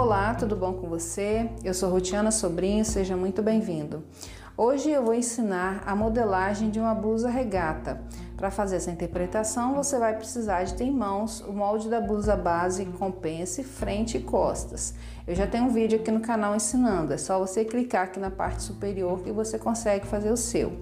[0.00, 1.50] Olá, tudo bom com você?
[1.64, 4.04] Eu sou Rutiana Sobrinho, seja muito bem-vindo.
[4.56, 8.00] Hoje eu vou ensinar a modelagem de uma blusa regata.
[8.36, 12.36] Para fazer essa interpretação, você vai precisar de ter em mãos o molde da blusa
[12.36, 14.94] base com pence, frente e costas.
[15.28, 18.30] Eu já tenho um vídeo aqui no canal ensinando, é só você clicar aqui na
[18.30, 20.72] parte superior que você consegue fazer o seu.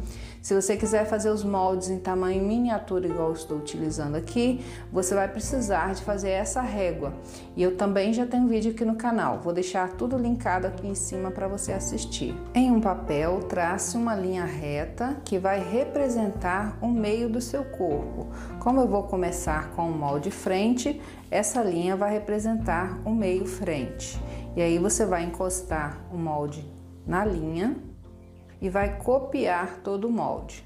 [0.41, 5.17] Se você quiser fazer os moldes em tamanho miniatura igual eu estou utilizando aqui, você
[5.17, 7.13] vai precisar de fazer essa régua.
[7.57, 10.95] E eu também já tenho vídeo aqui no canal, vou deixar tudo linkado aqui em
[10.95, 12.33] cima para você assistir.
[12.55, 18.29] Em um papel, trace uma linha reta que vai representar o meio do seu corpo.
[18.61, 24.17] Como eu vou começar com o molde frente, essa linha vai representar o meio frente.
[24.57, 26.67] E aí você vai encostar o molde
[27.07, 27.77] na linha
[28.59, 30.66] e vai copiar todo o molde.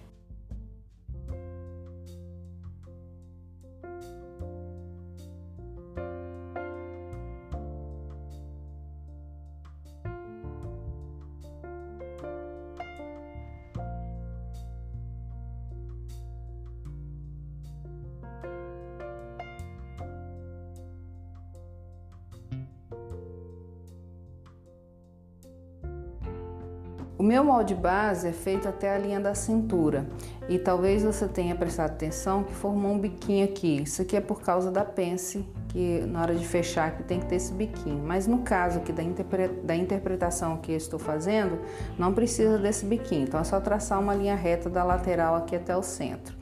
[27.20, 30.06] O meu molde base é feito até a linha da cintura
[30.48, 33.82] e talvez você tenha prestado atenção que formou um biquinho aqui.
[33.82, 37.26] Isso aqui é por causa da pence, que na hora de fechar aqui tem que
[37.26, 38.02] ter esse biquinho.
[38.02, 41.58] Mas no caso aqui da, interpre da interpretação que eu estou fazendo,
[41.98, 43.24] não precisa desse biquinho.
[43.24, 46.34] Então é só traçar uma linha reta da lateral aqui até o centro.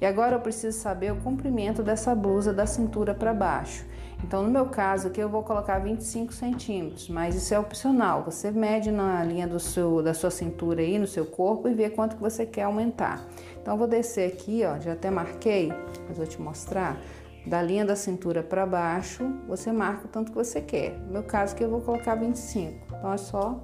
[0.00, 3.84] E agora eu preciso saber o comprimento dessa blusa da cintura para baixo.
[4.24, 8.24] Então, no meu caso aqui, eu vou colocar 25 centímetros, mas isso é opcional.
[8.24, 11.90] Você mede na linha do seu, da sua cintura aí, no seu corpo, e vê
[11.90, 13.22] quanto que você quer aumentar.
[13.60, 15.70] Então, eu vou descer aqui, ó, já até marquei,
[16.08, 16.98] mas vou te mostrar.
[17.46, 20.98] Da linha da cintura para baixo, você marca o tanto que você quer.
[21.00, 22.94] No meu caso aqui, eu vou colocar 25.
[22.96, 23.62] Então, é só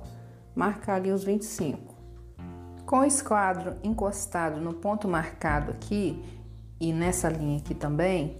[0.54, 1.94] marcar ali os 25.
[2.84, 6.22] Com o esquadro encostado no ponto marcado aqui,
[6.78, 8.36] e nessa linha aqui também,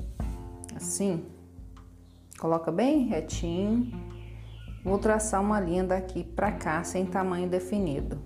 [0.77, 1.25] assim,
[2.41, 3.93] Coloca bem retinho.
[4.83, 8.19] Vou traçar uma linha daqui para cá sem tamanho definido.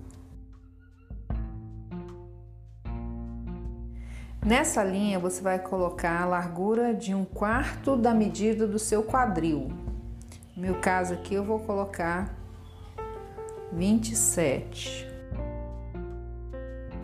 [4.43, 9.67] Nessa linha você vai colocar a largura de um quarto da medida do seu quadril.
[10.55, 12.33] No meu caso aqui eu vou colocar
[13.73, 15.05] 27.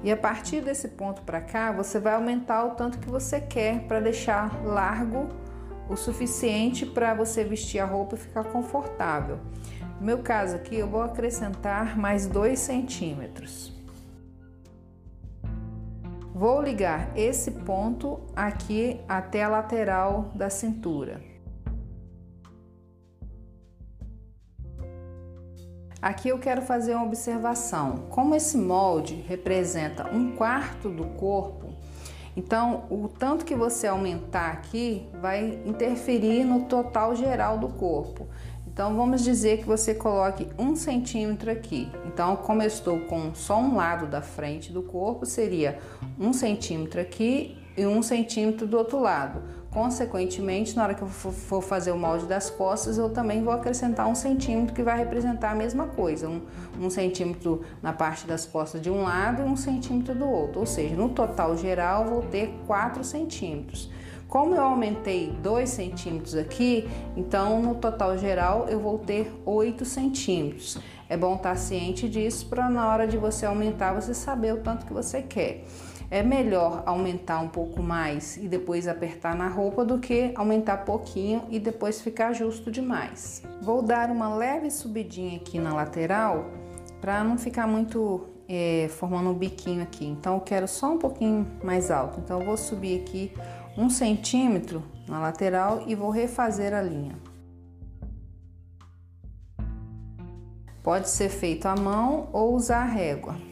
[0.02, 3.82] E a partir desse ponto para cá, você vai aumentar o tanto que você quer
[3.82, 5.28] para deixar largo
[5.92, 9.40] o suficiente para você vestir a roupa e ficar confortável.
[10.00, 13.74] No meu caso aqui, eu vou acrescentar mais 2 centímetros.
[16.34, 21.22] Vou ligar esse ponto aqui até a lateral da cintura.
[26.02, 28.08] Aqui eu quero fazer uma observação.
[28.10, 31.76] Como esse molde representa um quarto do corpo,
[32.36, 38.28] então, o tanto que você aumentar aqui vai interferir no total geral do corpo.
[38.66, 41.90] Então, vamos dizer que você coloque um centímetro aqui.
[42.06, 45.78] Então, como eu estou com só um lado da frente do corpo, seria
[46.18, 49.42] um centímetro aqui e um centímetro do outro lado.
[49.72, 54.06] Consequentemente, na hora que eu for fazer o molde das costas, eu também vou acrescentar
[54.06, 56.28] um centímetro que vai representar a mesma coisa.
[56.28, 56.42] Um,
[56.78, 60.60] um centímetro na parte das costas de um lado e um centímetro do outro.
[60.60, 63.90] Ou seja, no total geral, vou ter 4 centímetros.
[64.28, 70.80] Como eu aumentei 2 centímetros aqui, então no total geral eu vou ter 8 centímetros.
[71.08, 74.86] É bom estar ciente disso para na hora de você aumentar você saber o tanto
[74.86, 75.66] que você quer.
[76.12, 81.44] É melhor aumentar um pouco mais e depois apertar na roupa do que aumentar pouquinho
[81.50, 83.42] e depois ficar justo demais.
[83.62, 86.52] Vou dar uma leve subidinha aqui na lateral
[87.00, 90.06] para não ficar muito é, formando um biquinho aqui.
[90.06, 92.20] Então eu quero só um pouquinho mais alto.
[92.20, 93.32] Então eu vou subir aqui
[93.78, 97.16] um centímetro na lateral e vou refazer a linha.
[100.84, 103.51] Pode ser feito à mão ou usar a régua.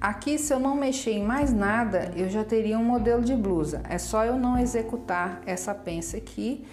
[0.00, 3.82] Aqui, se eu não mexer em mais nada, eu já teria um modelo de blusa.
[3.88, 6.64] É só eu não executar essa pence aqui,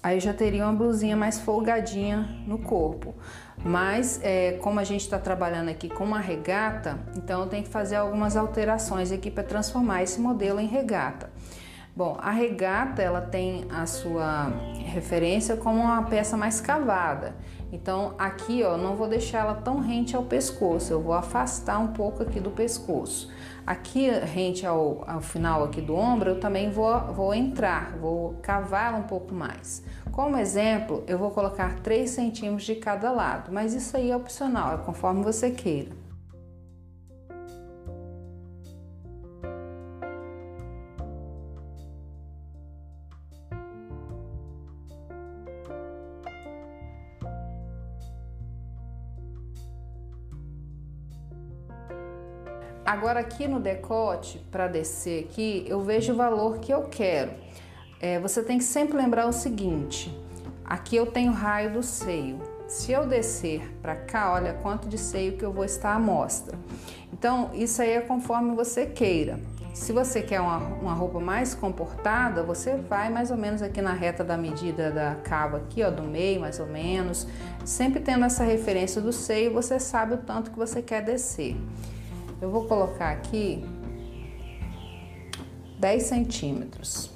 [0.00, 3.14] aí já teria uma blusinha mais folgadinha no corpo.
[3.64, 7.68] Mas, é, como a gente está trabalhando aqui com uma regata, então eu tenho que
[7.68, 11.30] fazer algumas alterações aqui para transformar esse modelo em regata.
[11.98, 14.52] Bom, a regata ela tem a sua
[14.86, 17.34] referência como uma peça mais cavada.
[17.72, 21.88] Então aqui ó, não vou deixar ela tão rente ao pescoço, eu vou afastar um
[21.88, 23.32] pouco aqui do pescoço.
[23.66, 28.94] Aqui rente ao, ao final aqui do ombro eu também vou, vou entrar, vou cavar
[28.94, 29.82] um pouco mais.
[30.12, 34.72] Como exemplo, eu vou colocar 3 centímetros de cada lado, mas isso aí é opcional,
[34.72, 35.97] é conforme você queira.
[53.08, 57.30] Agora aqui no decote, para descer aqui, eu vejo o valor que eu quero.
[57.98, 60.14] É, você tem que sempre lembrar o seguinte,
[60.62, 62.38] aqui eu tenho raio do seio.
[62.66, 66.58] Se eu descer para cá, olha quanto de seio que eu vou estar à mostra.
[67.10, 69.40] Então, isso aí é conforme você queira.
[69.72, 73.94] Se você quer uma, uma roupa mais comportada, você vai mais ou menos aqui na
[73.94, 77.26] reta da medida da cava aqui, ó, do meio mais ou menos.
[77.64, 81.56] Sempre tendo essa referência do seio, você sabe o tanto que você quer descer.
[82.40, 83.64] Eu vou colocar aqui
[85.78, 87.10] 10 centímetros.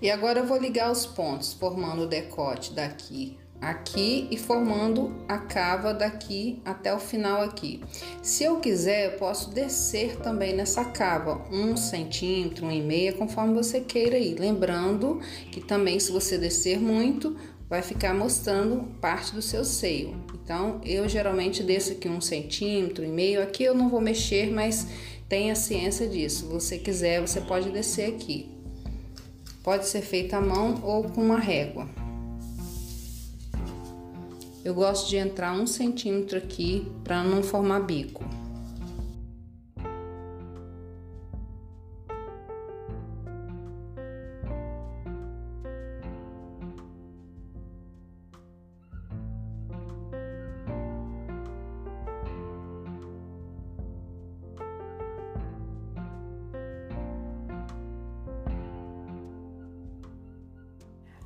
[0.00, 5.38] E agora eu vou ligar os pontos, formando o decote daqui aqui e formando a
[5.38, 7.82] cava daqui até o final aqui.
[8.22, 13.54] Se eu quiser, eu posso descer também nessa cava, um centímetro, um e meio, conforme
[13.54, 14.38] você queira ir.
[14.38, 15.20] Lembrando
[15.50, 17.36] que também se você descer muito,
[17.68, 20.16] vai ficar mostrando parte do seu seio.
[20.42, 23.42] Então, eu geralmente desço aqui um centímetro e meio.
[23.42, 24.86] Aqui eu não vou mexer, mas
[25.28, 26.46] tenha ciência disso.
[26.46, 28.48] Se você quiser, você pode descer aqui.
[29.62, 31.86] Pode ser feito à mão ou com uma régua.
[34.64, 38.24] Eu gosto de entrar um centímetro aqui para não formar bico.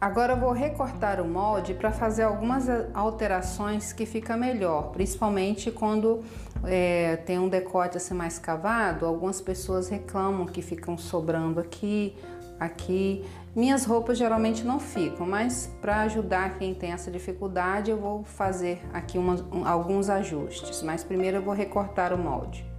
[0.02, 6.24] Agora eu vou recortar o molde para fazer algumas alterações que fica melhor, principalmente quando
[6.64, 9.06] é, tem um decote assim mais cavado.
[9.06, 12.16] Algumas pessoas reclamam que ficam sobrando aqui,
[12.58, 13.24] aqui.
[13.54, 18.82] Minhas roupas geralmente não ficam, mas para ajudar quem tem essa dificuldade eu vou fazer
[18.92, 20.82] aqui um, alguns ajustes.
[20.82, 22.71] Mas primeiro eu vou recortar o molde.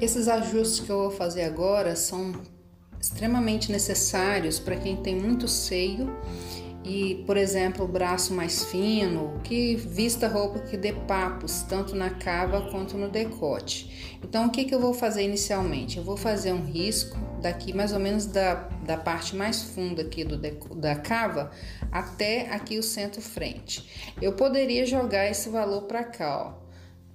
[0.00, 2.32] Esses ajustes que eu vou fazer agora são
[3.00, 6.16] extremamente necessários para quem tem muito seio
[6.84, 12.10] e, por exemplo, o braço mais fino, que vista roupa que dê papos tanto na
[12.10, 14.18] cava quanto no decote.
[14.22, 15.98] Então, o que, que eu vou fazer inicialmente?
[15.98, 18.54] Eu vou fazer um risco daqui mais ou menos da,
[18.86, 20.36] da parte mais funda aqui do,
[20.76, 21.50] da cava
[21.90, 24.14] até aqui o centro-frente.
[24.22, 26.67] Eu poderia jogar esse valor para cá, ó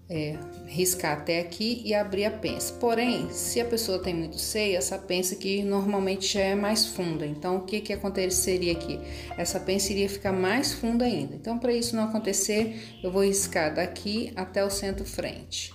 [0.09, 2.73] é, riscar até aqui e abrir a pensa.
[2.73, 7.25] Porém, se a pessoa tem muito seio, essa pensa aqui normalmente já é mais funda.
[7.25, 8.99] Então, o que, que aconteceria aqui?
[9.37, 11.35] Essa pensa iria ficar mais funda ainda.
[11.35, 15.73] Então, para isso não acontecer, eu vou riscar daqui até o centro-frente.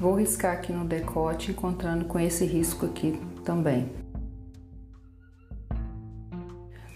[0.00, 4.07] Vou riscar aqui no decote, encontrando com esse risco aqui também.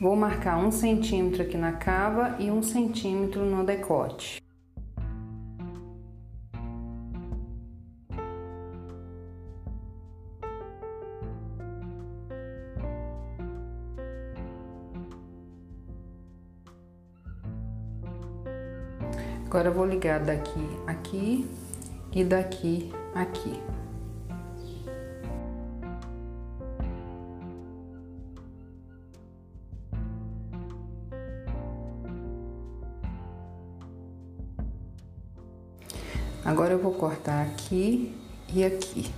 [0.02, 4.42] Vou marcar um centímetro aqui na cava e um centímetro no decote.
[19.46, 21.48] Agora vou ligar daqui aqui
[22.12, 23.81] e daqui aqui.
[36.62, 38.16] Agora eu vou cortar aqui
[38.54, 39.12] e aqui.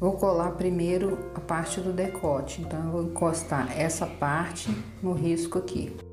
[0.00, 4.70] Vou colar primeiro a parte do decote, então eu vou encostar essa parte
[5.02, 6.07] no risco aqui.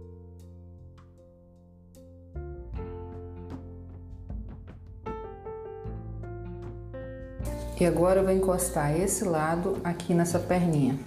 [7.77, 10.97] E agora eu vou encostar esse lado aqui nessa perninha.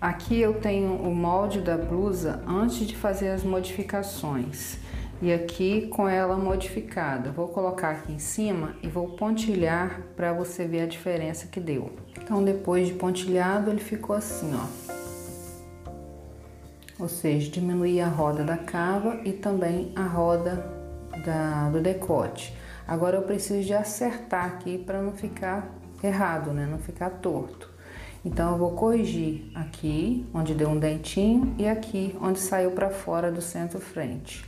[0.00, 4.78] Aqui eu tenho o molde da blusa antes de fazer as modificações.
[5.22, 7.30] E aqui com ela modificada.
[7.30, 11.90] Vou colocar aqui em cima e vou pontilhar para você ver a diferença que deu.
[12.20, 14.66] Então depois de pontilhado ele ficou assim, ó.
[16.98, 20.66] Ou seja, diminuir a roda da cava e também a roda
[21.24, 22.56] da, do decote.
[22.86, 26.66] Agora eu preciso de acertar aqui para não ficar errado, né?
[26.70, 27.70] Não ficar torto.
[28.24, 33.30] Então eu vou corrigir aqui, onde deu um dentinho, e aqui, onde saiu para fora
[33.30, 34.44] do centro-frente.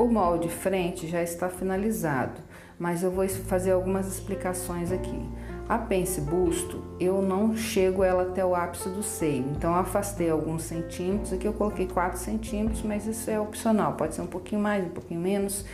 [0.00, 2.40] O molde frente já está finalizado,
[2.78, 5.28] mas eu vou fazer algumas explicações aqui.
[5.68, 10.62] A pence busto, eu não chego ela até o ápice do seio, então afastei alguns
[10.62, 14.86] centímetros, aqui eu coloquei 4 centímetros, mas isso é opcional, pode ser um pouquinho mais,
[14.86, 15.66] um pouquinho menos,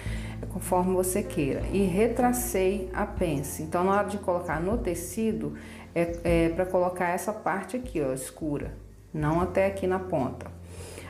[0.42, 1.62] é conforme você queira.
[1.72, 5.54] E retracei a pence, então na hora de colocar no tecido,
[5.94, 8.74] é, é para colocar essa parte aqui, ó, escura,
[9.14, 10.55] não até aqui na ponta.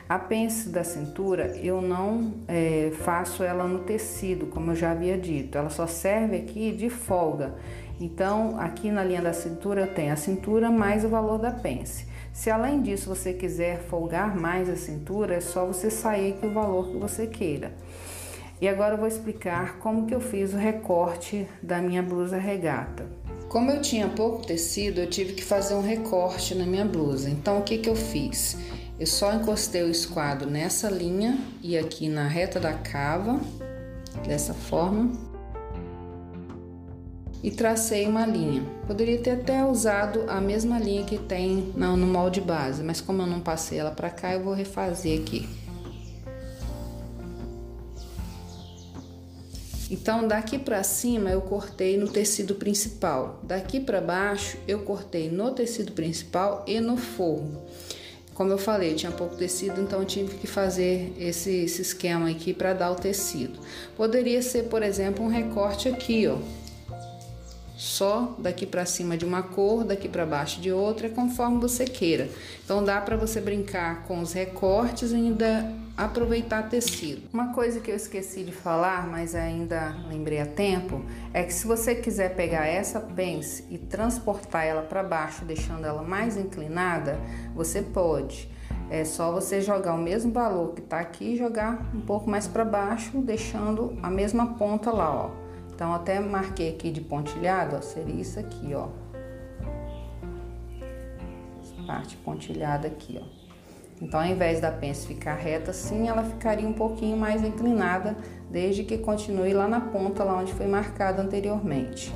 [0.09, 5.17] A pence da cintura eu não é, faço ela no tecido, como eu já havia
[5.17, 7.55] dito, ela só serve aqui de folga.
[7.99, 12.05] Então, aqui na linha da cintura eu tenho a cintura mais o valor da pence.
[12.31, 16.53] Se além disso você quiser folgar mais a cintura, é só você sair com o
[16.53, 17.73] valor que você queira.
[18.61, 23.05] E agora eu vou explicar como que eu fiz o recorte da minha blusa regata.
[23.49, 27.29] Como eu tinha pouco tecido, eu tive que fazer um recorte na minha blusa.
[27.29, 28.57] Então, o que que eu fiz?
[28.99, 33.39] Eu só encostei o esquadro nessa linha e aqui na reta da cava,
[34.25, 35.11] dessa forma.
[37.43, 38.63] E tracei uma linha.
[38.87, 43.27] Poderia ter até usado a mesma linha que tem no molde base, mas como eu
[43.27, 45.47] não passei ela para cá, eu vou refazer aqui.
[49.91, 55.51] Então, daqui para cima eu cortei no tecido principal, daqui para baixo eu cortei no
[55.51, 57.61] tecido principal e no forro.
[58.37, 62.53] Como eu falei, tinha pouco tecido, então eu tive que fazer esse, esse esquema aqui
[62.53, 63.59] para dar o tecido.
[63.95, 66.37] Poderia ser, por exemplo, um recorte aqui, ó.
[67.77, 72.27] Só daqui para cima de uma cor, daqui para baixo de outra, conforme você queira.
[72.65, 77.21] Então dá para você brincar com os recortes e ainda aproveitar tecido.
[77.31, 81.67] Uma coisa que eu esqueci de falar, mas ainda lembrei a tempo, é que se
[81.67, 87.19] você quiser pegar essa pence e transportar ela para baixo, deixando ela mais inclinada,
[87.55, 88.49] você pode.
[88.89, 92.47] É só você jogar o mesmo valor que está aqui e jogar um pouco mais
[92.47, 95.46] para baixo, deixando a mesma ponta lá, ó.
[95.77, 98.87] Então até marquei aqui de pontilhado, ó, seria isso aqui, ó.
[101.85, 103.27] Parte pontilhada aqui, ó.
[104.01, 108.17] Então, ao invés da pence ficar reta assim, ela ficaria um pouquinho mais inclinada,
[108.49, 112.11] desde que continue lá na ponta, lá onde foi marcado anteriormente.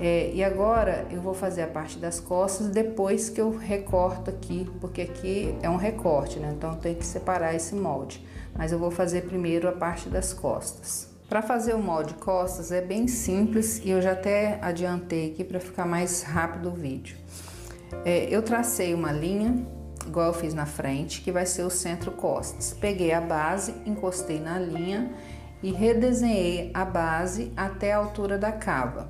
[0.00, 4.68] É, e agora eu vou fazer a parte das costas depois que eu recorto aqui,
[4.80, 6.52] porque aqui é um recorte, né?
[6.56, 8.20] Então tem que separar esse molde.
[8.52, 11.09] Mas eu vou fazer primeiro a parte das costas.
[11.30, 15.60] Para fazer o molde costas é bem simples e eu já até adiantei aqui para
[15.60, 17.16] ficar mais rápido o vídeo.
[18.04, 19.64] É, eu tracei uma linha
[20.04, 22.76] igual eu fiz na frente, que vai ser o centro costas.
[22.80, 25.08] Peguei a base, encostei na linha
[25.62, 29.08] e redesenhei a base até a altura da cava.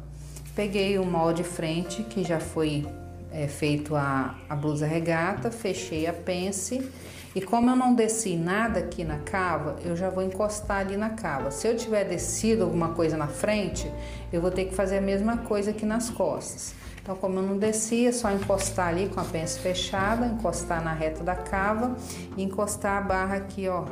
[0.54, 2.86] Peguei o molde frente, que já foi
[3.32, 6.86] é, feito a, a blusa regata, fechei a pence
[7.34, 11.10] e como eu não desci nada aqui na cava, eu já vou encostar ali na
[11.10, 11.52] cava.
[11.52, 13.90] Se eu tiver descido alguma coisa na frente,
[14.32, 16.74] eu vou ter que fazer a mesma coisa aqui nas costas.
[17.00, 20.92] Então, como eu não descia, é só encostar ali com a pence fechada, encostar na
[20.92, 21.96] reta da cava
[22.36, 23.84] e encostar a barra aqui, ó,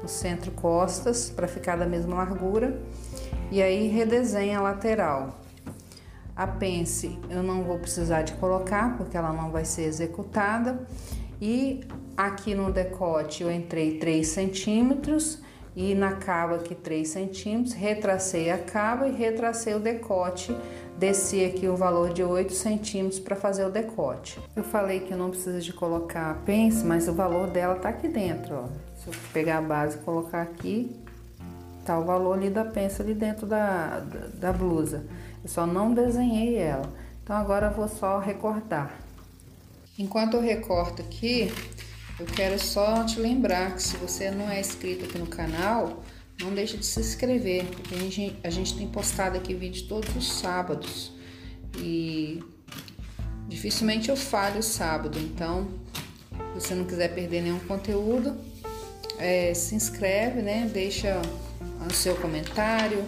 [0.00, 2.80] no centro costas, para ficar da mesma largura.
[3.50, 5.40] E aí redesenha a lateral.
[6.36, 10.86] A pence eu não vou precisar de colocar, porque ela não vai ser executada.
[11.40, 11.80] E
[12.16, 15.40] aqui no decote eu entrei 3 centímetros
[15.76, 20.56] e na cava aqui 3 centímetros, retracei a cava e retracei o decote,
[20.98, 24.40] desci aqui o valor de 8 centímetros para fazer o decote.
[24.56, 28.08] Eu falei que não precisa de colocar a pence, mas o valor dela tá aqui
[28.08, 28.68] dentro, ó.
[28.96, 30.98] Se eu pegar a base e colocar aqui,
[31.84, 35.04] tá o valor ali da pence ali dentro da, da, da blusa.
[35.44, 36.90] Eu só não desenhei ela.
[37.22, 39.05] Então agora eu vou só recortar.
[39.98, 41.50] Enquanto eu recorto aqui,
[42.20, 46.04] eu quero só te lembrar que se você não é inscrito aqui no canal,
[46.40, 50.14] não deixe de se inscrever, porque a gente, a gente tem postado aqui vídeo todos
[50.14, 51.12] os sábados
[51.78, 52.42] e
[53.48, 55.68] dificilmente eu falho sábado, então
[56.54, 58.36] se você não quiser perder nenhum conteúdo,
[59.18, 60.70] é, se inscreve, né?
[60.72, 61.20] Deixa
[61.88, 63.02] o seu comentário,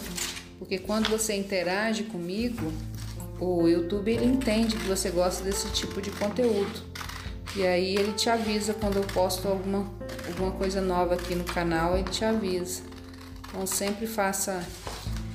[0.58, 2.72] porque quando você interage comigo,
[3.40, 6.82] o YouTube ele entende que você gosta desse tipo de conteúdo.
[7.56, 9.90] E aí ele te avisa quando eu posto alguma,
[10.26, 12.82] alguma coisa nova aqui no canal, ele te avisa.
[13.48, 14.62] Então sempre faça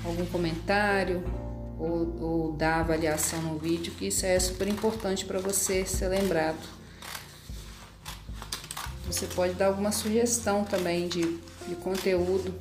[0.05, 1.23] algum comentário
[1.79, 6.59] ou, ou dá avaliação no vídeo, que isso é super importante para você ser lembrado.
[9.07, 12.53] Você pode dar alguma sugestão também de, de conteúdo,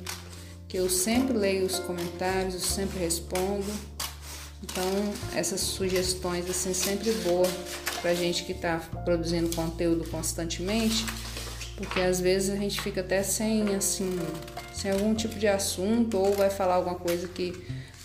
[0.67, 3.92] que eu sempre leio os comentários, eu sempre respondo.
[4.63, 7.47] Então, essas sugestões assim sempre boa
[8.01, 11.05] para gente que está produzindo conteúdo constantemente,
[11.75, 14.17] porque às vezes a gente fica até sem assim,
[14.73, 17.53] sem algum tipo de assunto ou vai falar alguma coisa que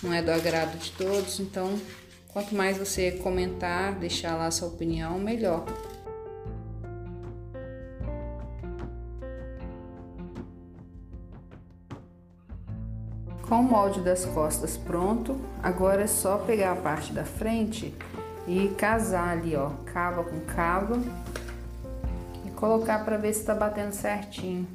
[0.03, 1.39] não é do agrado de todos.
[1.39, 1.79] Então,
[2.29, 5.65] quanto mais você comentar, deixar lá sua opinião, melhor.
[13.49, 17.95] Com o molde das costas pronto, agora é só pegar a parte da frente
[18.47, 21.01] e casar ali, ó, cava com cava
[22.47, 24.67] e colocar para ver se tá batendo certinho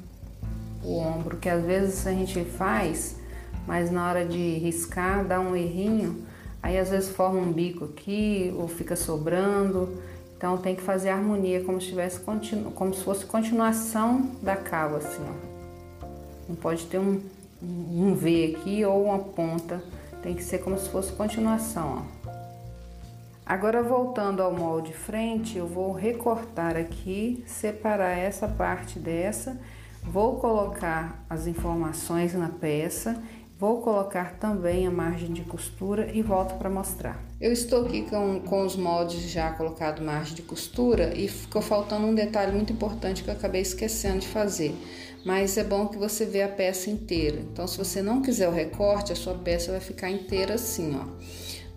[0.82, 3.16] o ombro, que às vezes a gente faz,
[3.64, 6.26] mas na hora de riscar dá um errinho,
[6.60, 10.02] aí às vezes forma um bico aqui ou fica sobrando.
[10.36, 14.98] Então tem que fazer a harmonia como se tivesse como se fosse continuação da cava
[14.98, 16.06] assim, ó.
[16.48, 17.20] Não pode ter um
[17.64, 19.82] um V aqui ou uma ponta,
[20.22, 22.14] tem que ser como se fosse continuação, ó.
[23.46, 29.60] Agora voltando ao molde frente, eu vou recortar aqui, separar essa parte dessa,
[30.02, 33.22] vou colocar as informações na peça,
[33.58, 37.22] vou colocar também a margem de costura e volto para mostrar.
[37.38, 42.06] Eu estou aqui com, com os moldes já colocado margem de costura e ficou faltando
[42.06, 44.74] um detalhe muito importante que eu acabei esquecendo de fazer
[45.24, 47.40] mas é bom que você vê a peça inteira.
[47.40, 51.04] Então, se você não quiser o recorte, a sua peça vai ficar inteira assim, ó.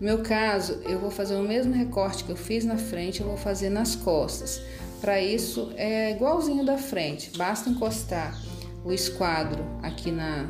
[0.00, 3.26] No meu caso, eu vou fazer o mesmo recorte que eu fiz na frente, eu
[3.26, 4.60] vou fazer nas costas.
[5.00, 8.40] Para isso, é igualzinho da frente, basta encostar
[8.84, 10.46] o esquadro aqui na,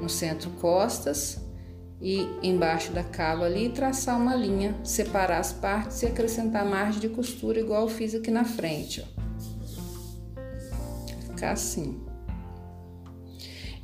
[0.00, 1.40] no centro costas
[2.00, 7.08] e embaixo da cava ali traçar uma linha, separar as partes e acrescentar margem de
[7.10, 9.20] costura igual eu fiz aqui na frente, ó.
[11.26, 12.09] Ficar assim.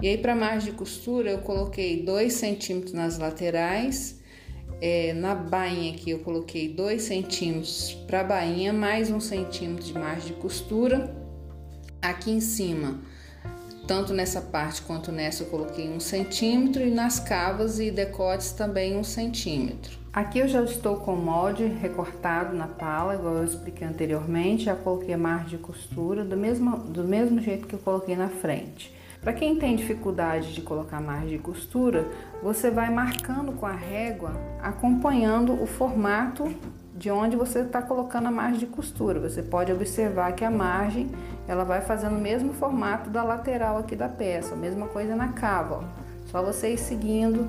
[0.00, 4.20] E aí, para margem de costura, eu coloquei 2 centímetros nas laterais.
[4.80, 10.28] É, na bainha aqui, eu coloquei 2 centímetros para bainha, mais um centímetro de margem
[10.28, 11.16] de costura.
[12.02, 13.00] Aqui em cima,
[13.86, 16.82] tanto nessa parte quanto nessa, eu coloquei um centímetro.
[16.82, 19.96] E nas cavas e decotes também um centímetro.
[20.12, 24.64] Aqui eu já estou com o molde recortado na pala, igual eu expliquei anteriormente.
[24.64, 28.28] Já coloquei a margem de costura do mesmo, do mesmo jeito que eu coloquei na
[28.28, 28.95] frente.
[29.26, 32.06] Para quem tem dificuldade de colocar margem de costura,
[32.40, 34.30] você vai marcando com a régua,
[34.62, 36.48] acompanhando o formato
[36.94, 39.18] de onde você está colocando a margem de costura.
[39.18, 41.10] Você pode observar que a margem
[41.48, 45.32] ela vai fazendo o mesmo formato da lateral aqui da peça, a mesma coisa na
[45.32, 45.80] cava.
[45.82, 45.82] Ó.
[46.30, 47.48] Só você ir seguindo,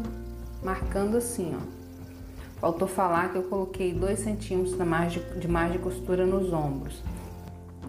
[0.63, 2.59] marcando assim, ó.
[2.59, 7.03] Faltou falar que eu coloquei 2 centímetros de margem de costura nos ombros.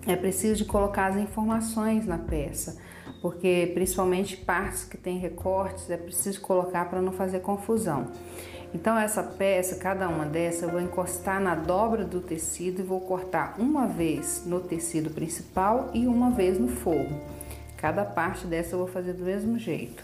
[0.08, 2.76] É preciso de colocar as informações na peça
[3.20, 8.06] porque principalmente partes que tem recortes é preciso colocar para não fazer confusão.
[8.74, 13.00] Então essa peça, cada uma dessas, eu vou encostar na dobra do tecido e vou
[13.00, 17.18] cortar uma vez no tecido principal e uma vez no forro.
[17.78, 20.02] Cada parte dessa eu vou fazer do mesmo jeito.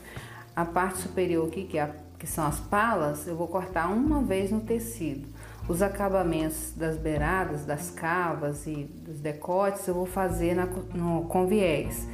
[0.57, 4.23] A parte superior aqui, que, é a, que são as palas, eu vou cortar uma
[4.23, 5.29] vez no tecido.
[5.67, 11.47] Os acabamentos das beiradas, das cavas e dos decotes eu vou fazer na, no, com
[11.47, 12.07] viés.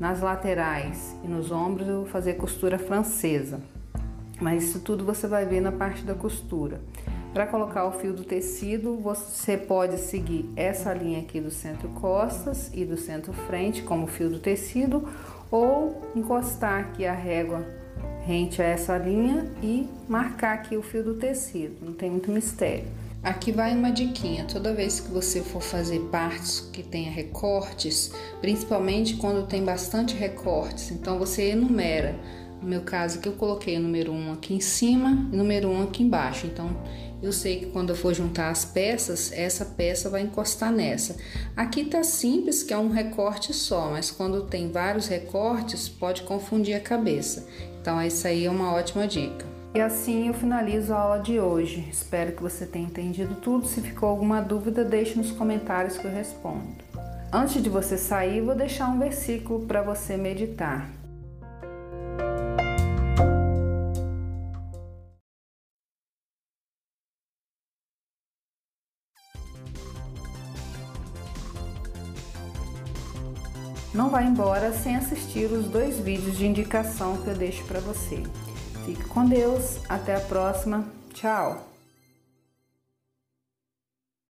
[0.00, 3.60] Nas laterais e nos ombros eu vou fazer costura francesa,
[4.40, 6.80] mas isso tudo você vai ver na parte da costura.
[7.32, 12.70] Para colocar o fio do tecido, você pode seguir essa linha aqui do centro costas
[12.74, 15.08] e do centro frente como fio do tecido,
[15.50, 17.64] ou encostar aqui a régua
[18.26, 22.84] rente a essa linha e marcar aqui o fio do tecido, não tem muito mistério.
[23.22, 29.16] Aqui vai uma diquinha, toda vez que você for fazer partes que tenha recortes, principalmente
[29.16, 32.14] quando tem bastante recortes, então você enumera.
[32.62, 35.82] No meu caso aqui eu coloquei o número 1 aqui em cima e número 1
[35.82, 36.70] aqui embaixo, então
[37.22, 41.16] eu sei que quando eu for juntar as peças, essa peça vai encostar nessa.
[41.56, 46.76] Aqui tá simples, que é um recorte só, mas quando tem vários recortes, pode confundir
[46.76, 47.48] a cabeça.
[47.86, 49.46] Então, essa aí é uma ótima dica.
[49.72, 51.86] E assim eu finalizo a aula de hoje.
[51.88, 53.64] Espero que você tenha entendido tudo.
[53.64, 56.66] Se ficou alguma dúvida, deixe nos comentários que eu respondo.
[57.32, 60.90] Antes de você sair, vou deixar um versículo para você meditar.
[74.46, 78.22] Embora sem assistir os dois vídeos de indicação que eu deixo para você.
[78.84, 81.75] Fique com Deus, até a próxima, tchau!